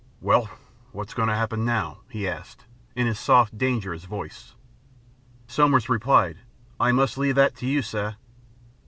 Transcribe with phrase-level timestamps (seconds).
[0.19, 0.49] "Well,
[0.93, 2.65] what's going to happen now?" he asked,
[2.95, 4.55] in his soft, dangerous voice.
[5.45, 6.37] Somers replied,
[6.79, 8.15] "I must leave that to you, sir."